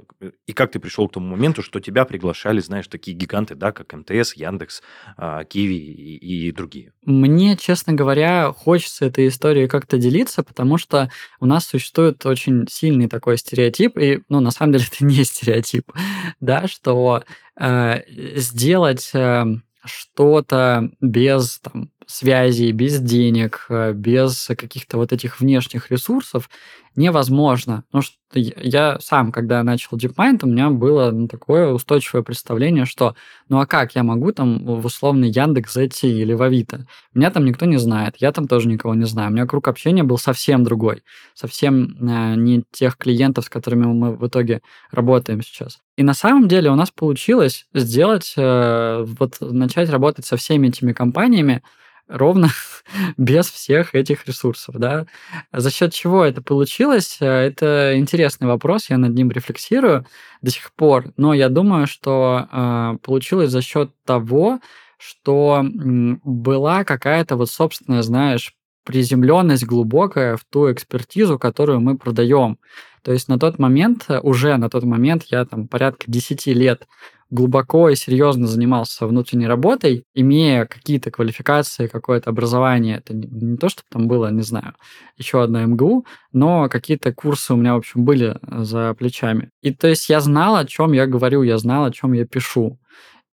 [0.48, 3.94] и как ты пришел к тому моменту, что тебя приглашали, знаешь, такие гиганты, да, как
[3.94, 4.82] МТС, Яндекс,
[5.18, 6.94] а, Киви и, и другие?
[7.06, 13.08] Мне, честно говоря, хочется этой историей как-то делиться, потому что у нас существует очень сильный
[13.08, 15.92] такой стереотип, и, ну, на самом деле это не стереотип,
[16.40, 17.24] да, что
[17.60, 18.02] э,
[18.40, 19.46] сделать э,
[19.86, 26.50] что-то без там, связей, без денег, э, без каких-то вот этих внешних ресурсов
[26.98, 27.84] невозможно.
[27.88, 33.16] Потому что я сам, когда начал DeepMind, у меня было ну, такое устойчивое представление, что
[33.48, 36.88] ну а как я могу там в условный Яндекс зайти или в Авито?
[37.14, 39.30] Меня там никто не знает, я там тоже никого не знаю.
[39.30, 44.16] У меня круг общения был совсем другой, совсем э, не тех клиентов, с которыми мы
[44.16, 45.80] в итоге работаем сейчас.
[45.96, 50.94] И на самом деле у нас получилось сделать, э, вот начать работать со всеми этими
[50.94, 51.62] компаниями,
[52.08, 52.50] ровно
[53.18, 55.06] без всех этих ресурсов, да.
[55.52, 57.18] За счет чего это получилось?
[57.20, 60.06] Э, это интересный вопрос, я над ним рефлексирую
[60.42, 64.60] до сих пор, но я думаю, что э, получилось за счет того,
[64.98, 72.58] что была какая-то вот собственная, знаешь, приземленность глубокая в ту экспертизу, которую мы продаем.
[73.04, 76.88] То есть на тот момент, уже на тот момент я там порядка 10 лет
[77.30, 83.70] глубоко и серьезно занимался внутренней работой, имея какие-то квалификации, какое-то образование, это не, не то,
[83.70, 84.74] что там было, не знаю,
[85.18, 89.50] еще одна МГУ, но какие-то курсы у меня, в общем, были за плечами.
[89.62, 92.80] И то есть я знал, о чем я говорю, я знал, о чем я пишу.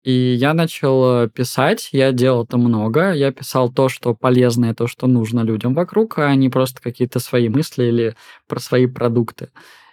[0.03, 5.07] И я начал писать, я делал это много, я писал то, что полезное, то, что
[5.07, 8.15] нужно людям вокруг, а не просто какие-то свои мысли или
[8.47, 9.49] про свои продукты.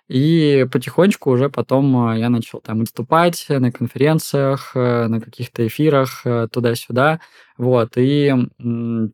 [0.08, 6.22] И потихонечку уже потом э, я начал там выступать на конференциях, э, на каких-то эфирах
[6.24, 7.20] э, туда-сюда.
[7.56, 7.92] Вот.
[7.96, 8.34] И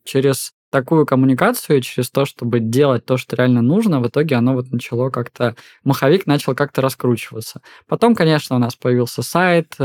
[0.05, 4.71] через такую коммуникацию, через то, чтобы делать то, что реально нужно, в итоге оно вот
[4.71, 5.57] начало как-то...
[5.85, 7.63] Маховик начал как-то раскручиваться.
[7.87, 9.77] Потом, конечно, у нас появился сайт,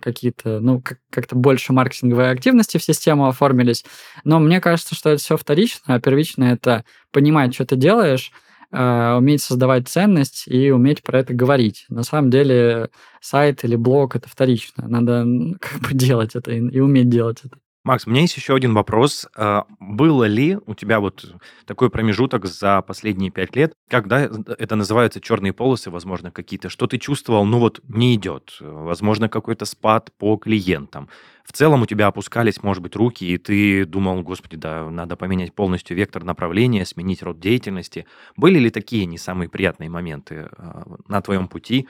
[0.00, 3.84] какие-то, ну, как-то больше маркетинговые активности в систему оформились.
[4.24, 8.32] Но мне кажется, что это все вторично, а первично это понимать, что ты делаешь,
[8.72, 11.86] э, уметь создавать ценность и уметь про это говорить.
[11.88, 14.88] На самом деле сайт или блог это вторично.
[14.88, 15.24] Надо
[15.60, 17.58] как бы делать это и, и уметь делать это.
[17.84, 19.26] Макс, у меня есть еще один вопрос.
[19.36, 21.24] А, было ли у тебя вот
[21.64, 26.98] такой промежуток за последние пять лет, когда это называются черные полосы, возможно, какие-то, что ты
[26.98, 31.08] чувствовал, ну вот не идет, возможно, какой-то спад по клиентам.
[31.44, 35.54] В целом у тебя опускались, может быть, руки, и ты думал, господи, да, надо поменять
[35.54, 38.06] полностью вектор направления, сменить род деятельности.
[38.36, 41.88] Были ли такие не самые приятные моменты а, на твоем пути,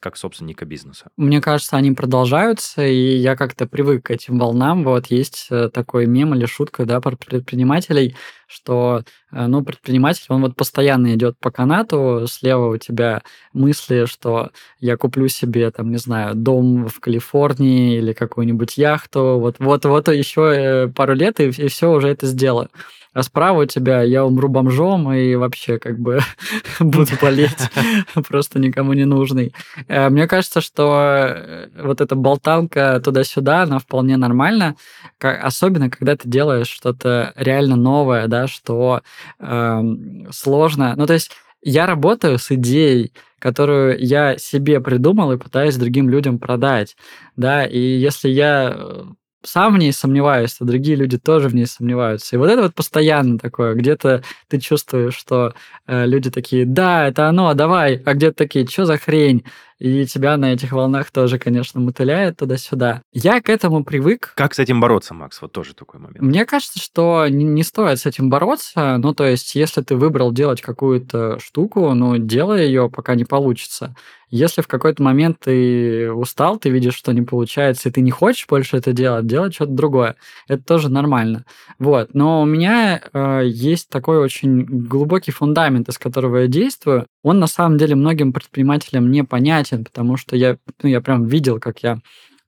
[0.00, 1.10] как собственника бизнеса?
[1.16, 4.84] Мне кажется, они продолжаются, и я как-то привык к этим волнам.
[4.84, 8.16] Вот есть э, такой мем или шутка, да, про предпринимателей,
[8.46, 14.50] что, э, ну, предприниматель, он вот постоянно идет по канату, слева у тебя мысли, что
[14.78, 20.08] я куплю себе, там, не знаю, дом в Калифорнии или какую-нибудь яхту, вот, вот, вот
[20.08, 22.68] еще э, пару лет, и, и все уже это сделаю
[23.12, 26.20] а справа у тебя я умру бомжом и вообще как бы
[26.80, 27.70] буду болеть,
[28.28, 29.52] просто никому не нужный.
[29.88, 34.76] Э, мне кажется, что э, вот эта болтанка туда-сюда, она вполне нормальна,
[35.20, 39.02] особенно когда ты делаешь что-то реально новое, да, что
[39.38, 39.82] э,
[40.30, 40.94] сложно.
[40.96, 46.38] Ну, то есть я работаю с идеей, которую я себе придумал и пытаюсь другим людям
[46.38, 46.96] продать,
[47.36, 49.04] да, и если я э,
[49.42, 52.36] сам в ней сомневаюсь, а другие люди тоже в ней сомневаются.
[52.36, 55.54] И вот это вот постоянно такое, где-то ты чувствуешь, что
[55.86, 59.44] э, люди такие, да, это оно, давай, а где-то такие, что за хрень?
[59.80, 63.02] И тебя на этих волнах тоже, конечно, мотыляет туда-сюда.
[63.12, 64.34] Я к этому привык.
[64.36, 65.40] Как с этим бороться, Макс?
[65.40, 66.20] Вот тоже такой момент.
[66.20, 68.98] Мне кажется, что не, не стоит с этим бороться.
[68.98, 73.96] Ну, то есть, если ты выбрал делать какую-то штуку, ну, делай ее, пока не получится.
[74.30, 78.46] Если в какой-то момент ты устал, ты видишь, что не получается, и ты не хочешь
[78.48, 80.14] больше это делать, делать что-то другое.
[80.46, 81.44] Это тоже нормально.
[81.80, 82.14] Вот.
[82.14, 87.06] Но у меня э, есть такой очень глубокий фундамент, из которого я действую.
[87.24, 91.58] Он на самом деле многим предпринимателям не понятен, потому что я, ну, я прям видел,
[91.58, 91.98] как я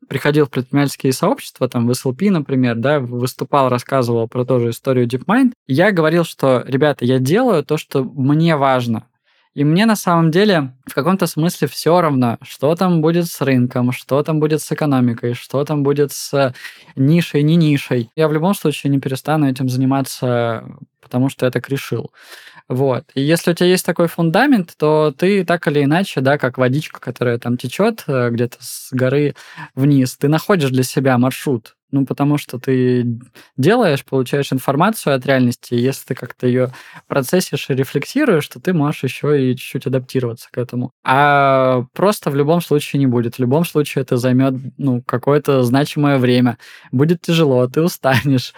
[0.09, 5.07] приходил в предпринимательские сообщества, там в SLP, например, да, выступал, рассказывал про ту же историю
[5.07, 9.07] DeepMind, я говорил, что, ребята, я делаю то, что мне важно.
[9.55, 13.93] И мне на самом деле в каком-то смысле все равно, что там будет с рынком,
[13.93, 16.55] что там будет с экономикой, что там будет с
[16.97, 18.11] нишей, не нишей.
[18.17, 20.65] Я в любом случае не перестану этим заниматься,
[21.01, 22.11] потому что я так решил.
[22.69, 23.05] Вот.
[23.15, 27.01] И если у тебя есть такой фундамент, то ты так или иначе, да, как водичка,
[27.01, 29.35] которая там течет э, где-то с горы
[29.75, 31.77] вниз, ты находишь для себя маршрут.
[31.91, 33.05] Ну, потому что ты
[33.59, 36.73] делаешь, получаешь информацию от реальности, и если ты как-то ее
[37.07, 40.72] процессишь и рефлексируешь, то ты можешь еще и чуть-чуть адаптироваться к этому.
[41.05, 43.37] А просто в любом случае не будет.
[43.37, 46.59] В любом случае это займет ну, какое-то значимое время.
[46.91, 48.55] Будет тяжело, ты устанешь,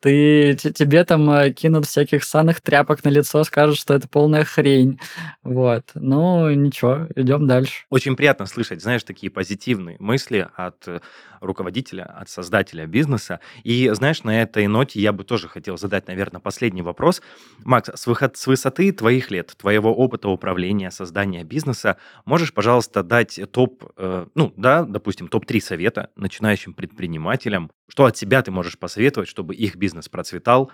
[0.00, 5.00] ты, тебе там э, кинут всяких санных тряпок на лицо, скажут, что это полная хрень.
[5.42, 5.90] Вот.
[5.94, 7.84] Ну, ничего, идем дальше.
[7.90, 11.00] Очень приятно слышать, знаешь, такие позитивные мысли от э,
[11.40, 13.40] руководителя, от создателя бизнеса.
[13.64, 17.22] И, знаешь, на этой ноте я бы тоже хотел задать, наверное, последний вопрос.
[17.64, 23.40] Макс, с, выход, с высоты твоих лет, твоего опыта управления, создания бизнеса, можешь, пожалуйста, дать
[23.50, 29.28] топ, э, ну, да, допустим, топ-3 совета начинающим предпринимателям, что от себя ты можешь посоветовать,
[29.28, 30.70] чтобы их бизнес процветал,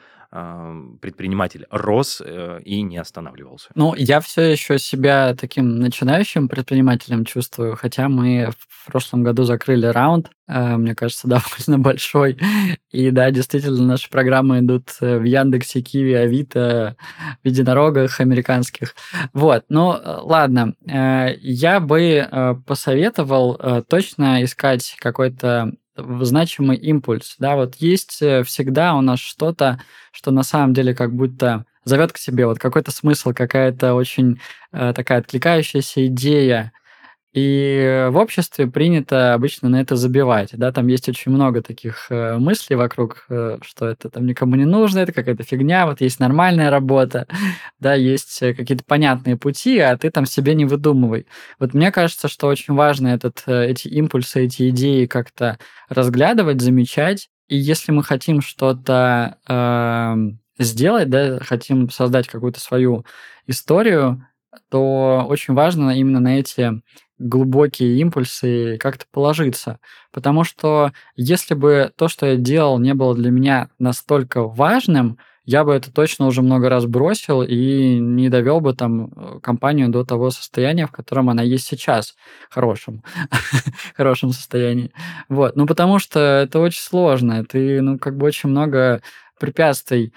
[1.03, 3.69] предприниматель рос э, и не останавливался?
[3.75, 9.85] Ну, я все еще себя таким начинающим предпринимателем чувствую, хотя мы в прошлом году закрыли
[9.85, 11.29] раунд, э, мне кажется,
[11.69, 12.39] довольно большой.
[12.93, 16.97] И да, действительно, наши программы идут э, в Яндексе, Киви, Авито,
[17.45, 18.95] в единорогах американских.
[19.35, 27.37] Вот, ну ладно, я бы посоветовал точно искать какой-то значимый импульс.
[27.39, 29.81] Да, вот есть э, всегда у нас что-то,
[30.13, 34.41] что на самом деле как будто зовет к себе, вот какой-то смысл, какая-то очень
[34.73, 36.73] э, такая откликающаяся идея,
[37.33, 40.51] и в обществе принято обычно на это забивать.
[40.53, 40.71] Да?
[40.71, 44.99] Там есть очень много таких э, мыслей вокруг, э, что это там никому не нужно,
[44.99, 47.27] это какая-то фигня, вот есть нормальная работа,
[47.81, 51.27] да, есть э, какие-то понятные пути, а ты там себе не выдумывай.
[51.59, 55.59] Вот мне кажется, что очень важно этот, эти импульсы, эти идеи как-то
[55.89, 57.31] разглядывать, замечать.
[57.49, 63.07] И если мы хотим что-то э, сделать, да, хотим создать какую-то свою
[63.47, 64.27] историю,
[64.69, 66.83] то очень важно именно на эти
[67.23, 69.79] глубокие импульсы как-то положиться.
[70.13, 75.65] Потому что если бы то, что я делал, не было для меня настолько важным, я
[75.65, 80.05] бы это точно уже много раз бросил и не довел бы там э, компанию до
[80.05, 82.15] того состояния, в котором она есть сейчас,
[82.49, 83.03] хорошем,
[83.97, 84.93] хорошем состоянии.
[85.29, 89.03] Вот, ну потому что это очень сложно, ты, ну, как бы очень много
[89.41, 90.13] препятствий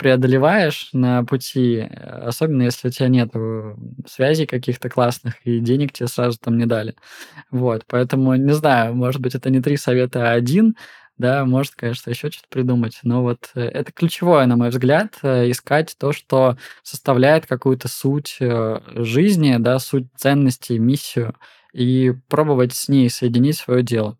[0.00, 3.30] преодолеваешь на пути, особенно если у тебя нет
[4.08, 6.94] связей каких-то классных и денег тебе сразу там не дали.
[7.50, 10.76] Вот, поэтому, не знаю, может быть, это не три совета, а один,
[11.18, 13.00] да, может, конечно, еще что-то придумать.
[13.02, 18.38] Но вот э, это ключевое, на мой взгляд, э, искать то, что составляет какую-то суть
[18.40, 21.34] э, жизни, да, суть ценностей, миссию,
[21.74, 24.18] и пробовать с ней соединить свое дело.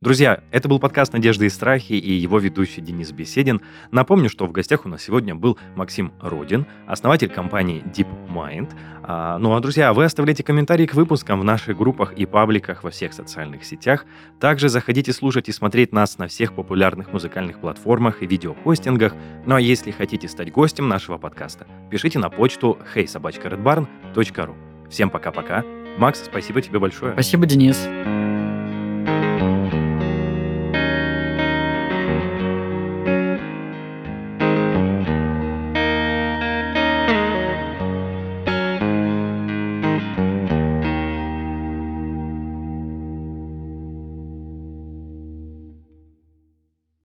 [0.00, 3.60] Друзья, это был подкаст «Надежды и страхи» и его ведущий Денис Беседин.
[3.90, 8.70] Напомню, что в гостях у нас сегодня был Максим Родин, основатель компании DeepMind.
[9.02, 12.90] А, ну а, друзья, вы оставляйте комментарии к выпускам в наших группах и пабликах во
[12.90, 14.06] всех социальных сетях.
[14.38, 19.16] Также заходите слушать и смотреть нас на всех популярных музыкальных платформах и видеохостингах.
[19.46, 24.54] Ну а если хотите стать гостем нашего подкаста, пишите на почту heysobachkaredbarn.ru.
[24.88, 25.64] Всем пока-пока.
[25.98, 27.14] Макс, спасибо тебе большое.
[27.14, 27.88] Спасибо, Денис.